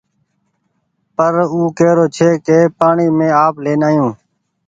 [1.15, 4.09] پر او ڪيرو ڇي ڪي پآڻيٚ مينٚ آپ لين آيون